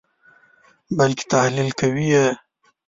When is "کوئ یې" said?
1.79-2.27